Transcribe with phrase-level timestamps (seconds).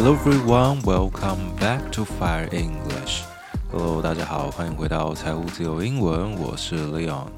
[0.00, 3.22] Hello everyone, welcome back to Fire English.
[3.70, 7.28] Hello，大家好，欢迎回到财务自由英文，我是 Leon。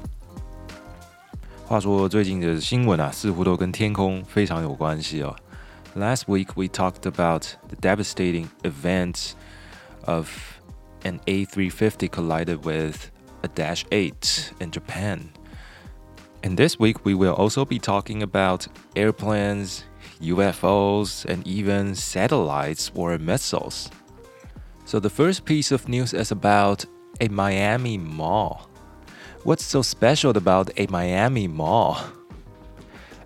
[1.65, 5.35] 话说最近的新闻啊，似乎都跟天空非常有关系哦。
[5.95, 9.31] Last week we talked about the devastating event
[10.05, 10.29] of
[11.03, 13.09] an A350 collided with
[13.41, 15.29] a Dash 8 in Japan.
[16.41, 19.81] And this week we will also be talking about airplanes,
[20.20, 23.90] UFOs, and even satellites or missiles.
[24.84, 26.84] So, the first piece of news is about
[27.20, 28.68] a Miami mall.
[29.44, 31.98] What's so special about a Miami mall?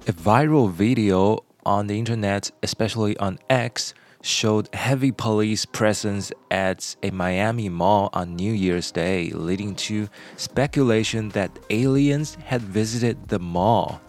[0.07, 7.11] A viral video on the internet, especially on X, showed heavy police presence at a
[7.11, 14.01] Miami mall on New Year's Day, leading to speculation that aliens had visited the mall.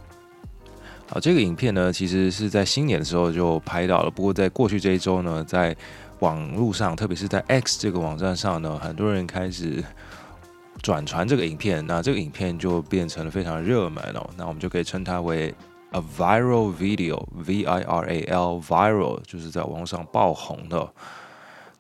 [1.12, 4.12] 好，这个影片呢，其实是在新年的时候就拍到了。
[4.12, 5.76] 不过，在过去这一周呢，在
[6.20, 9.84] 网络上，特别是在 X 这个网站上呢，很多人开始
[10.84, 11.84] 转传这个影片。
[11.88, 14.30] 那这个影片就变成了非常热门哦。
[14.38, 15.52] 那我们就可以称它为
[15.94, 20.94] a viral video，V I R A L，viral 就是在网上爆红的。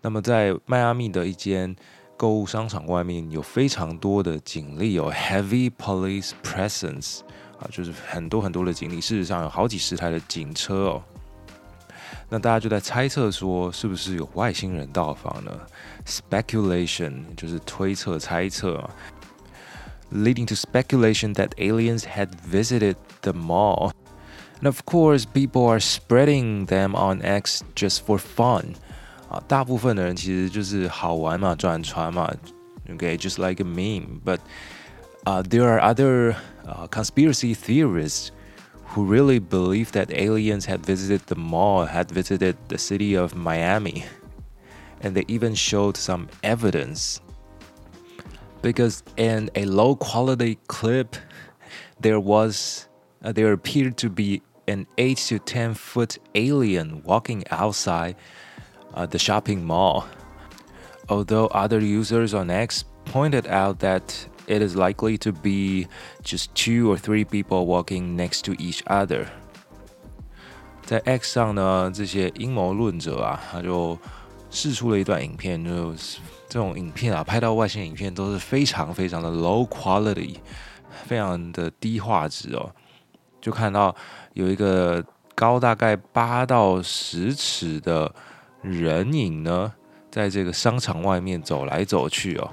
[0.01, 1.75] 那么，在迈阿密的一间
[2.17, 7.19] 购物商场外面有非常多的警力，有 heavy police presence。
[7.58, 11.02] 啊，就是很多很多的警力，事实上有好几十台的警车哦。
[12.28, 15.52] 那大家就在猜测说，是不是有外星人到访呢？
[16.06, 18.90] Speculation 就是推测、猜测啊，
[20.12, 23.92] leading to speculation that aliens had visited the mall.
[24.60, 28.74] And of course, people are spreading them on X just for fun.
[29.28, 32.32] 啊，大部分的人其实就是好玩嘛，转传嘛。
[32.88, 34.38] Okay, just like a meme, but
[35.24, 36.36] uh, there are other
[36.69, 38.31] uh, conspiracy theorists
[38.85, 44.05] who really believe that aliens had visited the mall, had visited the city of Miami,
[45.01, 47.21] and they even showed some evidence.
[48.61, 51.15] Because in a low quality clip,
[51.99, 52.87] there was
[53.23, 58.15] uh, there appeared to be an 8 to 10 foot alien walking outside
[58.93, 60.07] uh, the shopping mall.
[61.09, 65.87] Although other users on X pointed out that it is likely to be
[66.23, 69.27] just two or three people walking next to each other。
[70.83, 73.97] 在 X 上呢，这些阴谋论者啊，他就
[74.49, 76.17] 试出了一段影片，就是
[76.49, 80.37] 这种影片啊，拍到外星影片都是非常非常的 low quality，
[81.05, 82.71] 非常的低画质哦。
[83.39, 83.95] 就看到
[84.33, 85.05] 有一个
[85.35, 88.11] 高大概八到十尺的
[88.63, 89.71] 人影呢，
[90.09, 92.51] 在这个商场外面走来走去哦。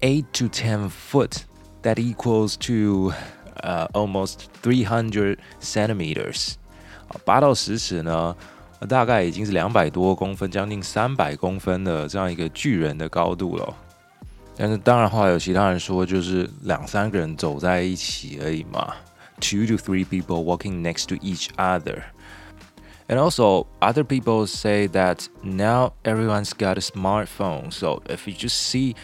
[0.00, 1.44] 8 to 10 foot,
[1.82, 3.12] that equals to
[3.62, 6.54] uh, almost 300 centimeters.
[7.24, 8.34] 八到十尺呢，
[8.88, 13.74] 大概已经是两百多公分，将近三百公分的这样一个巨人的高度了。
[14.56, 18.94] 但是当然，后来有其他人说，就是两三个人走在一起而已嘛，
[19.40, 22.02] two to three people walking next to each other.
[23.08, 27.72] And also, other people say that now everyone's got a smartphone.
[27.72, 28.94] So if you just see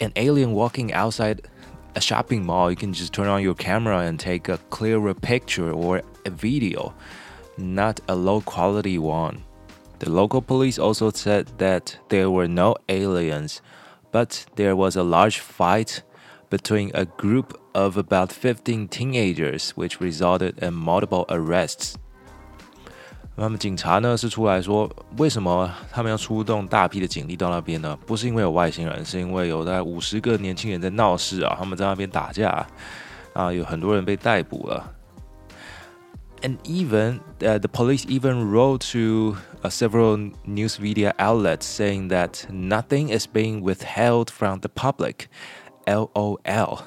[0.00, 1.48] an alien walking outside
[1.94, 5.72] a shopping mall, you can just turn on your camera and take a clearer picture
[5.72, 6.94] or a video,
[7.56, 9.42] not a low quality one.
[9.98, 13.62] The local police also said that there were no aliens,
[14.12, 16.02] but there was a large fight
[16.50, 21.96] between a group of about 15 teenagers, which resulted in multiple arrests.
[23.35, 27.97] 那么警察呢是出来说，为什么他们要出动大批的警力到那边呢？
[28.05, 32.67] 不是因为有外星人，是因为有大概五十个年轻人在闹事啊，他们在那边打架
[33.33, 34.93] 啊，有很多人被逮捕了。
[36.43, 43.15] And even uh, the police even wrote to uh, several news media outlets saying that nothing
[43.15, 45.27] is being withheld from the public.
[45.85, 46.79] LOL。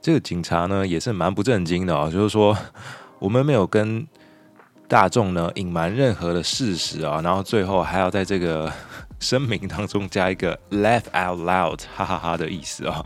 [0.00, 2.56] 这个警察呢也是蛮不正经的啊，就是说
[3.18, 4.06] 我们没有跟
[4.86, 8.72] 大众呢隐瞒任何的事实啊，然后最后还要在这个
[9.20, 13.04] 声明当中加一个 laugh out loud，哈哈哈的意思啊，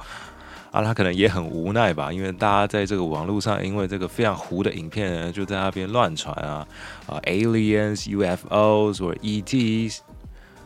[0.70, 6.66] 啊，他可能也很无奈吧，因为大家在这个网络上，因为这个非常糊的影片呢，就在那边乱传啊
[7.06, 9.98] 啊，aliens, UFOs or ETs.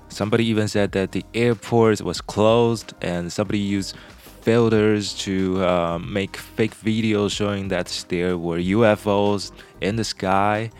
[0.08, 3.94] Somebody even said that the airport was closed, and somebody used
[4.42, 9.50] filters to uh, make fake videos showing that there were UFOs
[9.80, 10.70] in the sky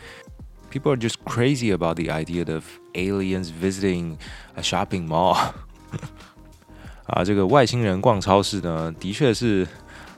[0.72, 2.64] People are just crazy about the idea of
[2.94, 4.16] aliens visiting
[4.56, 5.38] a shopping mall
[7.08, 9.68] 啊，这个外星人逛超市呢，的确是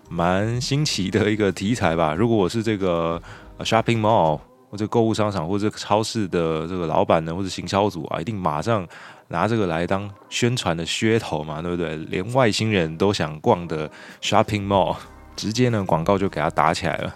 [0.09, 2.13] 蛮新奇的一个题材吧。
[2.13, 3.19] 如果我是这个
[3.59, 4.39] shopping mall，
[4.69, 8.87] 或者购物商场或者超市的这个老板呢，或者行销组啊，一定马上
[9.29, 11.95] 拿这个来当宣传的噱头嘛，对不对？
[11.95, 13.89] 连外星人都想逛的
[14.21, 14.95] shopping mall，
[15.35, 17.15] 直接呢广告就给它打起来了。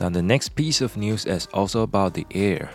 [0.00, 2.70] Now the next piece of news is also about the air.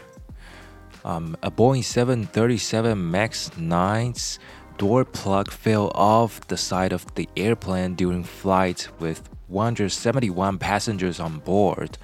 [1.03, 4.39] Um, a Boeing 737 MAX 9's
[4.77, 11.39] door plug fell off the side of the airplane during flight with 171 passengers on
[11.39, 11.97] board.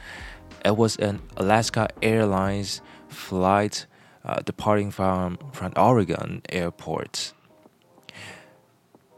[0.64, 3.86] It was an Alaska Airlines flight
[4.26, 7.34] uh, departing from from Oregon Airport.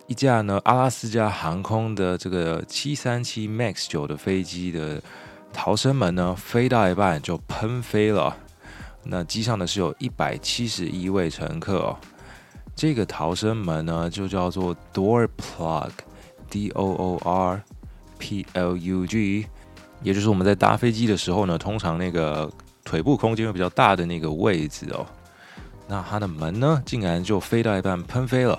[0.07, 5.01] 一架呢阿拉斯加航空的这个七三七 MAX 九的飞机的
[5.52, 8.36] 逃生门呢，飞到一半就喷飞了。
[9.04, 11.96] 那机上呢是有一百七十一位乘客哦。
[12.74, 17.62] 这个逃生门呢就叫做 door plug，D O O R
[18.18, 19.46] P L U G。
[20.02, 22.50] 也就是我们在搭飞机的时候呢，通常那个
[22.84, 25.06] 腿部空间会比较大的那个位置哦，
[25.86, 28.58] 那它的门呢，竟然就飞到一半喷飞了。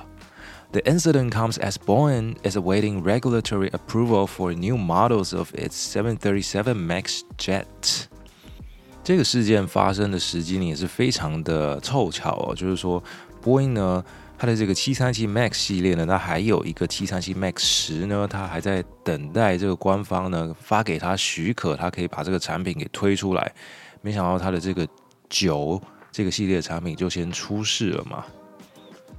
[0.73, 6.75] The incident comes as Boeing is awaiting regulatory approval for new models of its 737
[6.75, 8.07] MAX jet。
[9.03, 13.03] 这个事件发生的时机呢，也是非常的凑巧哦，就是说，
[13.39, 14.03] 波音呢。
[14.35, 23.53] 它的这个七三七 MAX 系列呢，它还有一个七三七 MAX 十呢，它还在等待这个官方呢发给他许可，它可以把这个产品给推出来。
[24.01, 24.85] 没想到它的这个
[25.29, 25.79] 九
[26.11, 28.25] 这个系列产品就先出事了嘛。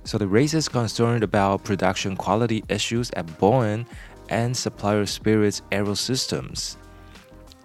[0.06, 3.86] So the race is concerned about production quality issues at Boeing
[4.30, 6.74] and supplier Spirit's Aero Systems。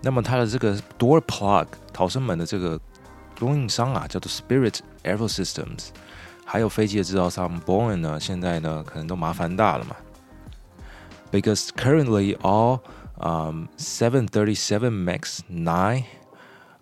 [0.02, 2.79] 那么它的这个 door plug 逃生门的这个
[3.38, 5.88] 供应商啊，叫做 Spirit Aero Systems。
[6.44, 9.96] 还有飞机的制造商 Boeing 呢，现在呢可能都麻烦大了嘛。
[11.32, 12.81] Because currently all
[13.19, 16.05] um, 737 MAX 9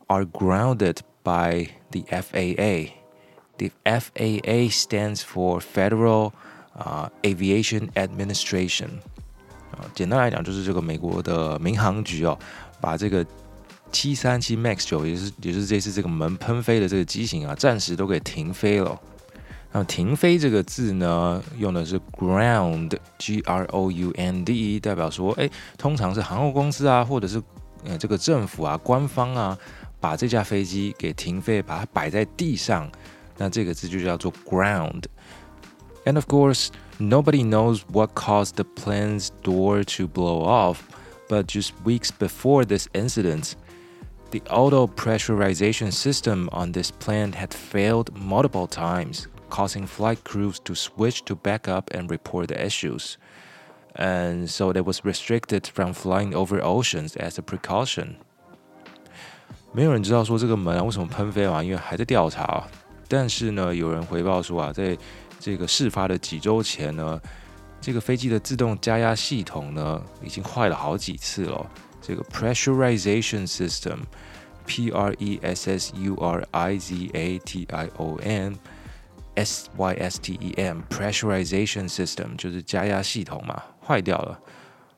[0.08, 2.95] are grounded by the FAA.
[3.57, 6.31] The FAA stands for Federal
[6.77, 8.89] uh, Aviation Administration.
[9.71, 12.37] 啊，简单来讲就是这个美国的民航局哦，
[12.79, 13.25] 把这个
[13.91, 18.99] 七三七 MAX 九，也是也是这次这个门喷飞的这个机型啊，暂时都给停飞了。
[19.71, 27.41] 那么停飞这个字呢，用的是 ground，G R O U N D，代表说，哎，通常是航空公司啊，或者是
[27.83, 29.57] 呃这个政府啊、官方啊，
[29.99, 32.89] 把这架飞机给停飞，把它摆在地上，
[33.38, 36.68] 那这个字就叫做 ground。And of course,
[36.98, 40.78] nobody knows what caused the plane's door to blow off,
[41.28, 43.52] but just weeks before this incident.
[44.30, 50.74] The auto pressurization system on this plane had failed multiple times, causing flight crews to
[50.74, 53.16] switch to backup and report the issues.
[53.94, 58.16] And so they was restricted from flying over oceans as a precaution.
[59.72, 62.66] 没有人知道说这个门啊为什么喷飞嘛，因为还在调查。
[63.07, 64.97] 但是呢，有人回报说啊，在
[65.39, 67.19] 这个事发的几周前呢，
[67.81, 71.65] 这个飞机的自动加压系统呢已经坏了好几次了。
[72.01, 78.57] 这个 pressurization system，P R E S S U R I Z A T I O N。
[79.35, 84.39] S Y S T E M pressurization system 就是加压系统嘛，坏掉了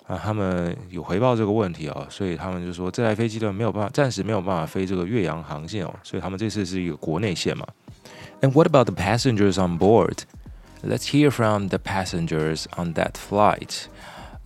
[0.08, 0.18] 啊。
[0.18, 7.68] 他们有回报这个问题哦，所以他们就说这台飞机呢没有办法，暂时没有办法飞这个岳阳航线哦，所以他们这次是一个国内线嘛。
[8.43, 10.25] And what about the passengers on board?
[10.83, 13.89] Let's hear from the passengers on that flight.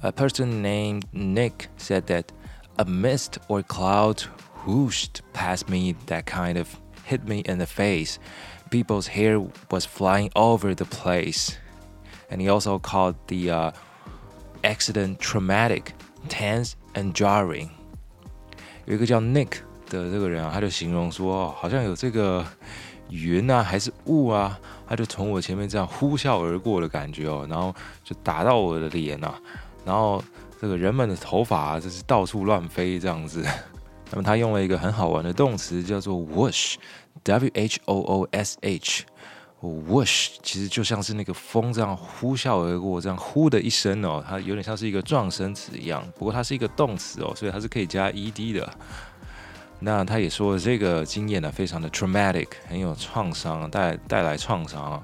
[0.03, 2.33] A person named Nick said that
[2.79, 4.23] a mist or cloud
[4.65, 8.19] whooshed past me that kind of hit me in the face
[8.71, 11.57] people's hair was flying over the place.
[12.31, 13.71] And he also called the uh,
[14.63, 15.95] accident traumatic,
[16.29, 17.71] tense, and jarring.
[18.85, 22.45] 有一个叫 Nick 的这个人啊，他就形容说，好像有这个
[23.14, 29.40] 云啊，还是雾啊，它就从我前面这样呼啸而过的感觉哦，然后就打到我的脸啊，
[29.86, 30.24] 然后
[30.60, 33.46] 这个人们的头发啊，就是到处乱飞这样子。
[34.10, 46.04] 那么他用了一个很好玩的动词，叫做 whoosh，W H O O S H，whoosh 其实就像是那个风这样呼啸而过，这样呼的一声哦，它有点像是一个撞声词一样。
[46.18, 48.74] 不过它是一个动词哦，所以它是可以加 ed 的。
[49.83, 55.03] 那他也说这个经验呢，非常的 traumatic，很有创伤，带带来创伤。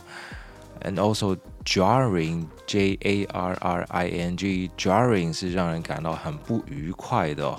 [0.82, 7.56] And also jarring，J A R R I N G，jarring 是让人感到很不愉快的。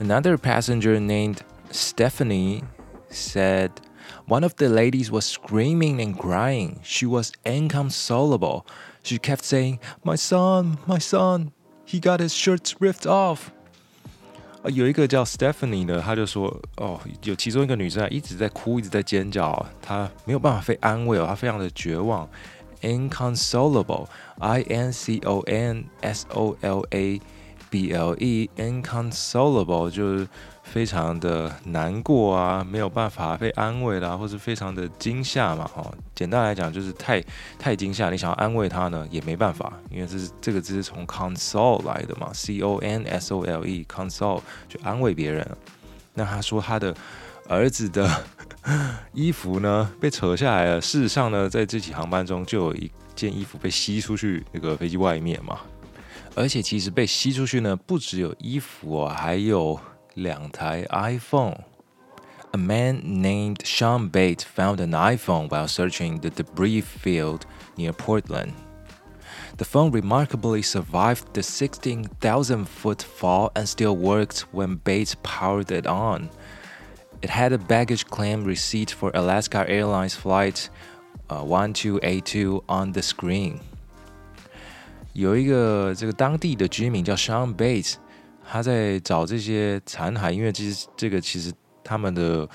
[0.00, 1.38] Another passenger named
[1.70, 2.62] Stephanie
[3.10, 3.70] said
[4.26, 6.78] one of the ladies was screaming and crying.
[6.82, 8.62] She was inconsolable.
[9.02, 11.52] She kept saying, My son, my son,
[11.84, 13.52] he got his shirt ripped off.
[14.69, 22.27] 有一个叫 Stephanie 的，她就说，哦，有其中一个女生啊，一直在哭，一直在尖叫，她没有办法被安慰哦，她非常的绝望
[22.81, 27.21] ，inconsolable，I N C O N S O L A
[27.69, 30.27] B L E，inconsolable 就是。
[30.63, 37.21] 非常的难过啊，没有办法被安慰啦，或是非常的惊吓嘛，哦，简单来讲就是太
[37.59, 45.47] 太惊吓，你想要安慰他呢也没办法，因为这是这个字是从 console 来的嘛，C O N S O L E，console 就安慰别人。
[46.15, 46.95] 那他说他的
[47.47, 48.09] 儿子的
[49.13, 55.59] 衣服呢被扯下来了，事实上呢，在这起航班中就有一件衣服被吸出去那个飞机外面嘛，
[56.33, 59.79] 而且其实被吸出去呢不只有衣服哦，还有。
[60.14, 61.64] 两台 iPhone.
[62.52, 67.44] A man named Sean Bates found an iPhone while searching the debris field
[67.76, 68.52] near Portland.
[69.58, 75.86] The phone remarkably survived the 16,000 foot fall and still worked when Bates powered it
[75.86, 76.30] on.
[77.20, 80.70] It had a baggage claim receipt for Alaska Airlines flight
[81.28, 83.60] uh, 1282 on the screen.
[85.12, 87.94] 有一个这个当地的居民叫 Sean Bates，
[88.49, 91.51] 他在找这些残骸，因为其实这个其实
[91.83, 92.47] 他们的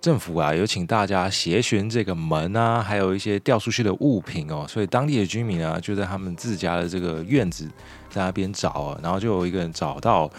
[0.00, 7.66] 政府啊，有请大家协寻这个门啊，还有一些掉出去的物品哦，所以当地的居民啊，就在他们自家的这个院子
[8.10, 10.30] 在那边找啊，然后就有一个人找到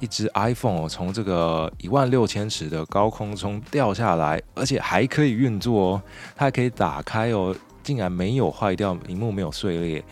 [0.00, 6.02] 一只 iPhone 从这个一万六千尺的高空中掉下来，而且还可以运作哦，
[6.36, 10.04] 它还可以打开哦，竟然没有坏掉，屏幕没有碎裂，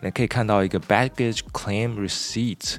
[0.00, 2.76] 你可以看到一个 baggage claim receipt。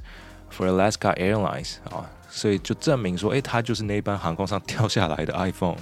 [0.50, 5.78] For Alaska Airlines 啊，所以就证明说，哎，它就是那班航空上掉下来的 iPhone。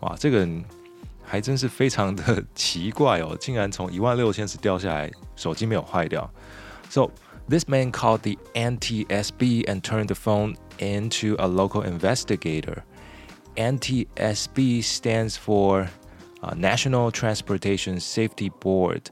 [0.00, 0.48] 哇，这个
[1.22, 6.30] 还真是非常的奇怪哦，竟然从一万六千尺掉下来，手机没有坏掉。
[6.88, 7.10] So
[7.48, 12.84] this man called the NTSB and turned the phone into a local investigator.
[13.56, 15.88] NTSB stands for
[16.42, 19.10] uh, National Transportation Safety Board.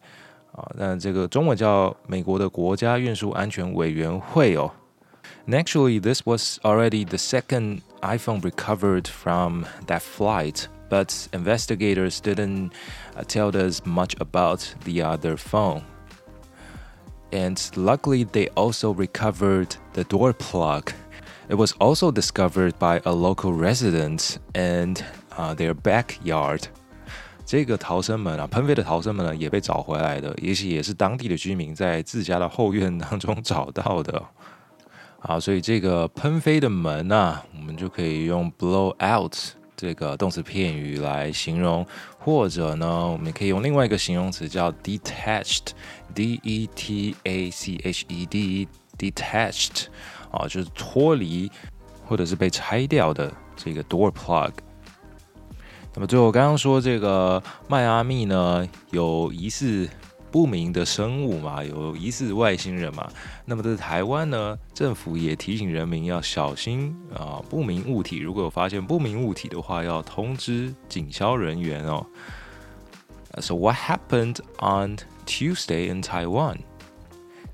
[0.57, 4.71] 啊，那这个中文叫美国的国家运输安全委员会哦。
[5.47, 12.71] And actually, this was already the second iPhone recovered from that flight, but investigators didn't
[13.17, 15.83] uh, tell us much about the other phone.
[17.33, 20.93] And luckily, they also recovered the door plug.
[21.49, 24.97] It was also discovered by a local resident in
[25.37, 26.69] uh, their backyard.
[27.48, 34.22] 这个逃生门啊，喷飞的逃生门呢，也被找回来的，也许也是当地的居民在自家的后院当中找到的。
[35.22, 39.34] 啊， 所以这个喷飞的门啊，我们就可以用 blow out
[39.78, 41.88] 这个动词片语来形容，
[42.20, 49.86] 或者呢，我们可以用另外一个形容词叫 detached，d e t a c h e d，detached
[50.32, 51.50] 啊，就是脱离
[52.06, 54.52] 或者是被拆掉的这个 door plug。
[55.97, 59.89] 那么最后刚刚说这个迈阿密呢，有疑似
[60.31, 63.07] 不明的生物嘛，有疑似外星人嘛。
[63.45, 68.19] 那么在台湾呢，政府也提醒人民要小心啊，不明物体。
[68.19, 72.07] 如果有发现不明物体的话，要通知警消人员哦。
[73.39, 74.97] So what happened on
[75.27, 76.59] Tuesday in Taiwan?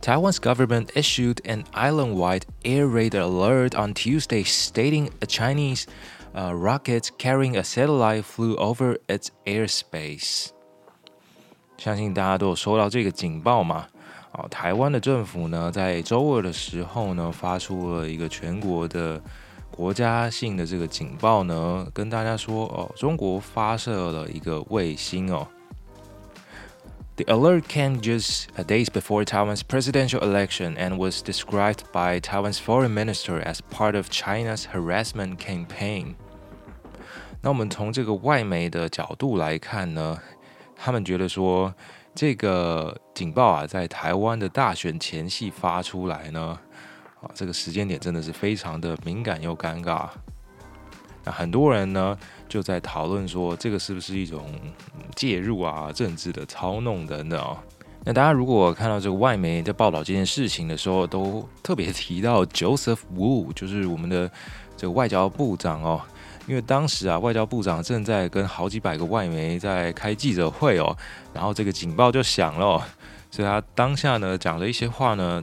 [0.01, 5.87] Taiwan's government issued an island-wide air raid alert on Tuesday, stating a Chinese
[6.33, 10.49] a rocket carrying a satellite flew over its airspace。
[11.77, 13.87] 相信大家都有收到这个警报嘛？
[14.33, 19.21] 哦，台湾的政府呢，在周二的时候呢，发出了一个全国的
[19.71, 25.47] 国家性的这个警报呢，跟大家说哦，中国发射了一个卫星哦。
[27.17, 33.41] The alert came just days before Taiwan's presidential election and was described by Taiwan's foreign minister
[33.41, 36.15] as part of China's harassment campaign.
[37.46, 40.18] 那我们从这个外媒的角度来看呢，
[40.78, 41.76] 他们觉得说
[42.16, 46.58] 这个警报啊，在台湾的大选前夕发出来呢，
[47.20, 50.08] 啊，这个时间点真的是非常的敏感又尴尬。
[51.26, 54.50] 那很多人呢就在讨论说，这个是不是一种
[55.14, 57.58] 介入啊、政治的操弄等等哦。
[58.06, 64.30] 那大家如果看到这个外媒在报道这件事情的时候，都特别提到 Joseph Wu， 就是我们的
[64.76, 66.02] 这个外交部长哦。
[66.46, 70.94] 因为当时啊，外交部长正在跟好几百个外媒在开记者会哦，
[71.34, 72.86] 然后这个警报就响了，
[73.32, 75.42] 所以他当下呢讲的一些话呢，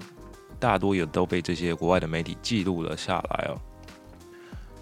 [0.59, 3.57] 大多也都被这些国外的媒体记录了下来哦。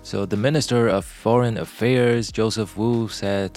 [0.02, 3.52] So the Minister of Foreign Affairs Joseph Wu said,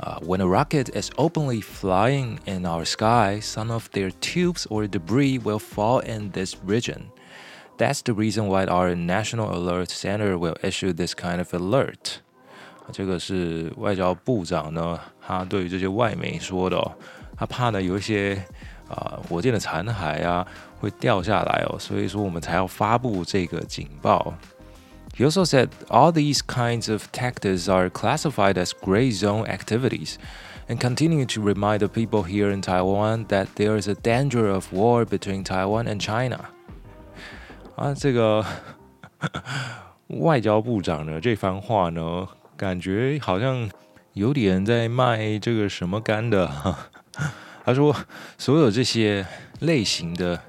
[0.00, 4.86] uh, "When a rocket is openly flying in our sky, some of their tubes or
[4.86, 7.10] debris will fall in this region."
[7.78, 12.20] That's the reason why our National Alert Center will issue this kind of alert。
[12.92, 16.92] 这个是外交部长呢，他对于这些外媒说的哦，
[17.36, 18.44] 他怕呢有一些
[18.88, 20.46] 啊火箭的残骸啊
[20.80, 24.34] 会掉下来哦，所以说我们才要发布这个警报。
[25.16, 30.16] He also said all these kinds of tactics are classified as gray zone activities
[30.68, 34.72] and continue to remind the people here in Taiwan that there is a danger of
[34.72, 36.40] war between Taiwan and China.
[37.76, 38.44] 啊，这个
[40.08, 42.26] 外交部长呢这番话呢，
[42.56, 43.70] 感觉好像
[44.14, 46.50] 有点在卖这个什么干的。
[47.64, 47.94] 他说，
[48.38, 49.26] 所有这些
[49.60, 50.40] 类型的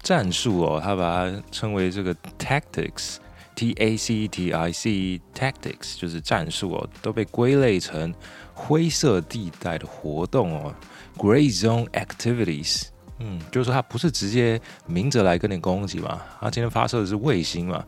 [0.00, 3.16] 战术哦，他把它称为这个 tactics。
[3.59, 8.15] T A C T I C tactics 就是战术哦，都被归类成
[8.53, 10.73] 灰色地带的活动哦
[11.17, 12.83] ，gray zone activities。
[13.17, 17.83] 嗯，就是说它不是直接明着来跟你攻击嘛，它今天发射的是卫星嘛。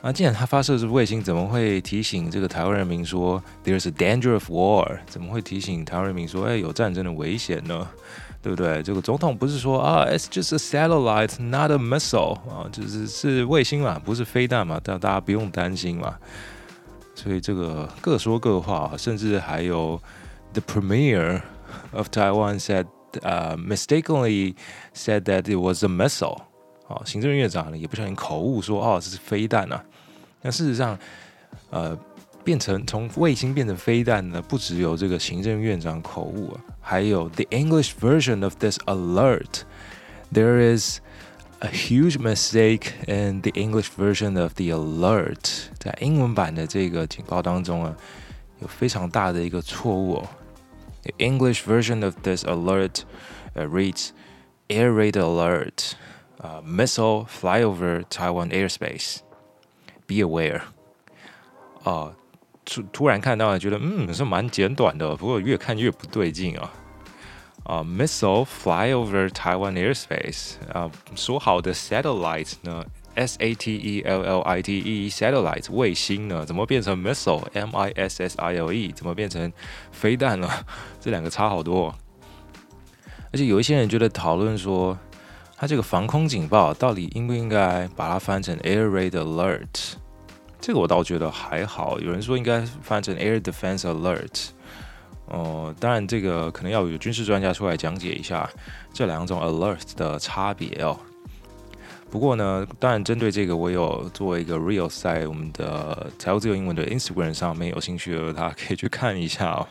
[0.00, 5.00] 那既然它发射的是卫星，怎么会提醒这个台湾人民说 there's a danger of war？
[5.06, 7.88] 怎么会提醒台湾人民说，哎，有战争的危险呢？
[8.44, 8.82] 对不对？
[8.82, 16.14] 这个总统不是说啊，it's just a satellite, not a missile 啊，就是是卫星嘛，不是飞弹嘛，但大家不用担心嘛。
[17.14, 19.98] 所以这个各说各话，甚至还有
[20.52, 21.40] the premier
[21.92, 22.84] of Taiwan said,
[23.22, 24.54] uh, mistakenly
[24.94, 26.42] said that it was a missile
[26.86, 29.82] 啊，行政院长呢也不小心口误说哦这是飞弹啊。
[30.42, 30.98] 那事实上，
[31.70, 31.98] 呃。
[32.43, 39.61] 变成从卫星变成飞弹呢，不只有这个行政院长口误啊，还有 the English version of this alert.
[40.33, 40.99] There is
[41.59, 45.67] a huge mistake in the English version of the alert.
[45.77, 47.95] 在英文版的这个警报当中啊，
[48.59, 50.27] 有非常大的一个错误哦。
[51.03, 53.03] The English version of this alert
[53.55, 54.09] uh, reads
[54.71, 55.95] Air raid alert.
[56.39, 59.21] Uh, missile fly over Taiwan airspace.
[60.05, 60.61] Be aware.
[61.83, 62.11] 啊、uh,，
[62.64, 66.72] 突突然看到了，觉得嗯是蛮简短的，不过越看越不对劲啊！
[67.64, 75.08] 啊，missile fly over Taiwan airspace 啊，说好的 satellite 呢？S A T E L L I T E
[75.08, 76.44] satellite 卫星呢？
[76.44, 78.92] 怎么变成 missile M I S S I L E？
[78.92, 79.50] 怎么变成
[79.92, 80.50] 飞弹了？
[81.00, 81.94] 这两个差好多。
[83.32, 84.98] 而且有一些人觉得讨论说，
[85.56, 89.94] 它这个防空警报到底应不应该把它翻成 air raid alert？
[90.66, 94.46] 这个我倒觉得还好，有人说应该翻译成 Air Defense Alert，
[95.26, 98.48] 哦，当然这个可能要有军事专家出来讲解一下
[98.90, 100.98] 这两种 alert 的差别哦。
[102.10, 109.68] 不过呢，当然针对这个，我有做一个 real 在我们的财务自由英文的 Instagram 上面，有兴趣的大家可以去看一下哦。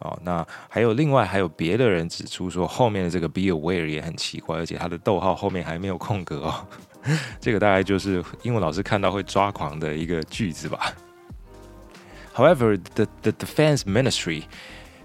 [0.00, 6.66] 哦，那还有另外还有别的人指出说，后面的这个 be aware 也很奇怪，而且它的逗号后面还没有空格哦。
[7.39, 10.93] 这个大概就是英文老师看到会抓狂的一个句子吧。
[12.35, 14.43] However, the the defense ministry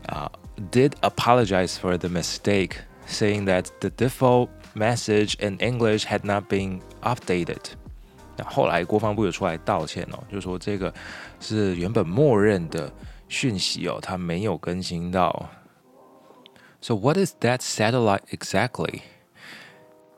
[0.08, 0.28] uh,
[0.70, 2.76] did apologize for the mistake,
[3.08, 7.72] saying that the default message in English had not been updated.
[8.36, 10.92] 那后来国防部有出来道歉哦，就说这个
[11.40, 12.92] 是原本默认的
[13.28, 15.48] 讯息哦，它没有更新到。
[16.80, 19.00] So what is that satellite exactly?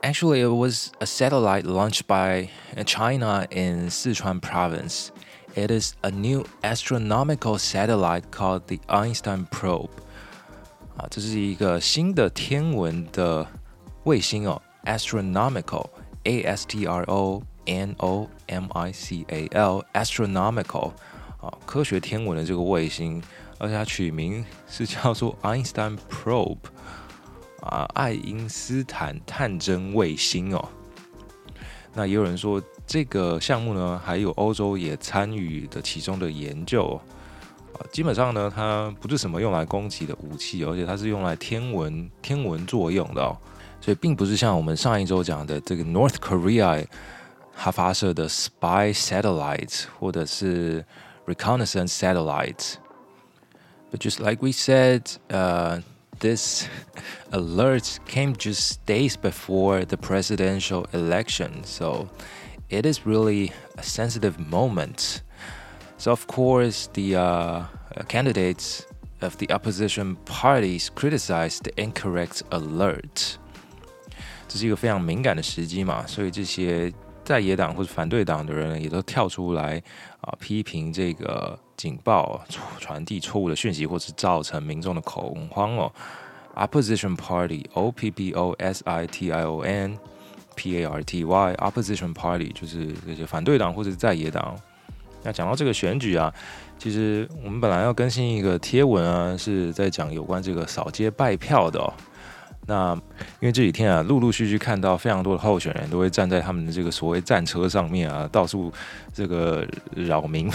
[0.01, 2.49] Actually, it was a satellite launched by
[2.85, 5.11] China in Sichuan province.
[5.55, 9.89] It is a new astronomical satellite called the Einstein probe.
[10.97, 13.45] 啊，这是一个新的天文的
[14.03, 20.91] 卫星哦，astronomical，a s t r o n o m i c a l，astronomical
[21.41, 23.21] 啊，科学天文的这个卫星，
[23.57, 26.57] 而且它取名是叫做 Einstein probe。
[27.62, 30.68] 啊，爱因斯坦探针卫星哦，
[31.94, 37.00] 那也有人说这个项目呢，还有欧洲也参与的其中的研究
[37.72, 37.78] 啊。
[37.92, 43.36] 基本上呢，它不是什么用来攻击的武器，而且它是用来天文天文作用的哦，
[43.80, 46.84] 所以并不是像我们上一周讲的这个 North Korea
[47.54, 50.84] 它发射的 spy satellites 或者是
[51.26, 52.74] reconnaissance satellite。
[53.92, 55.82] But just like we said, uh.
[56.21, 56.67] this
[57.31, 62.09] alert came just days before the presidential election, so
[62.69, 65.21] it is really a sensitive moment.
[65.97, 67.63] So, of course, the uh,
[68.07, 68.85] candidates
[69.21, 73.37] of the opposition parties criticized the incorrect alert.
[74.47, 76.91] 这是一个非常敏感的时机嘛，所以这些
[77.24, 79.82] 在野党或者反对党的人也都跳出来
[80.20, 82.40] 啊，批评这个警报
[82.78, 85.92] 传递错误的讯息，或是造成民众的恐慌哦。
[86.54, 89.98] Opposition Party O P P O S I T I O N
[90.54, 94.54] P A R T Y Opposition Party，就是这些反对党或者在野党。
[95.22, 96.34] 那讲到这个选举啊，
[96.78, 101.80] 其实我们本来要更新一个贴文啊，是在讲有关这个扫街拜票的。
[101.80, 101.94] 哦。
[102.66, 102.94] 那
[103.40, 108.72] 因为这几天啊，陆陆续续看到非常多的候选人都会站在他们的这个所谓战车上面啊，到处
[109.12, 110.50] 这个扰民，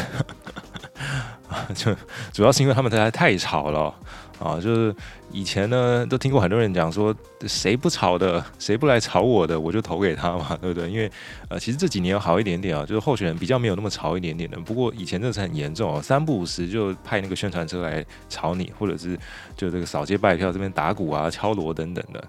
[1.76, 1.96] 就
[2.32, 3.94] 主要是因为他们实在太吵了。
[4.40, 4.96] 啊，就是
[5.32, 7.12] 以前呢，都听过很多人讲说，
[7.48, 10.88] 谁不吵的，谁不来吵我的，我就投给他嘛， 对不对？
[10.92, 11.12] 因为
[11.50, 14.60] 呃，其实这几年好一点点啊，就是候选人比较没有那么吵一点点的。
[14.60, 19.18] 不过以前真的是很严重哦，三不五时就派那个宣传车来吵你，或者是
[19.56, 22.24] 就这个扫街拜票这边打鼓啊、敲锣等等的。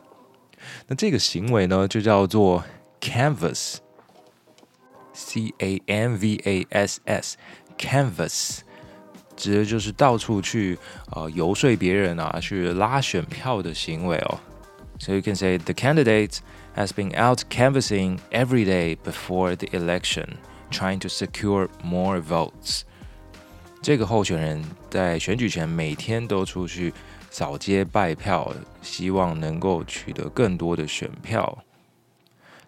[0.86, 2.64] 那这个行为呢，就叫做
[3.02, 3.82] canvas，c
[5.58, 8.60] a n v a s s，canvas。
[9.38, 10.76] 指的就是到处去
[11.12, 14.38] 呃游说别人啊，去拉选票的行为哦。
[14.98, 16.38] So you can say the candidate
[16.74, 20.26] has been out canvassing every day before the election,
[20.72, 22.80] trying to secure more votes.
[23.80, 26.92] 这个候选人在选举前每天都出去
[27.30, 31.56] 扫街拜票，希望能够取得更多的选票。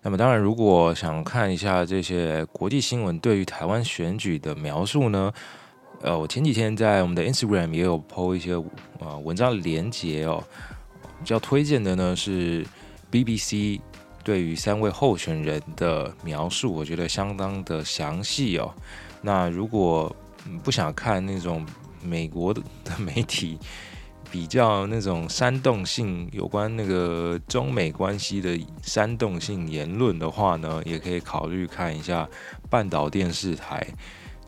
[0.02, 5.32] 那么当然，如果想看一下这些国际新闻对于台湾选举的描述呢？
[6.02, 8.52] 呃，我前几天在我们的 Instagram 也有 po 一些
[9.00, 10.42] 呃文章的连接哦，
[11.18, 12.66] 比较推荐的呢是
[13.10, 13.80] BBC
[14.24, 18.72] 对于三位候选人的描述，我觉得相当的详细哦。
[19.20, 20.14] 那如果
[20.64, 21.66] 不想看那种
[22.02, 22.62] 美国的
[22.96, 23.58] 媒体
[24.30, 32.26] 比较那种煽动性有关那个中美关系的煽动性言论的话呢，也可以考虑看一下
[32.70, 33.86] 半岛电视台。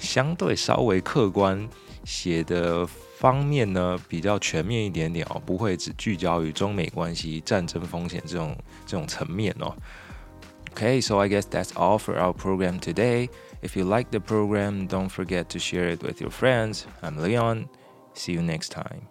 [0.01, 1.67] 相对稍微客观
[2.03, 9.75] 写的方面呢，比较全面一点点哦，不会只聚焦于中美关系、战争风险这种这种层面哦。
[10.75, 13.29] Okay, so I guess that's all for our program today.
[13.63, 16.83] If you like the program, don't forget to share it with your friends.
[17.01, 17.69] I'm Leon.
[18.13, 19.10] See you next time.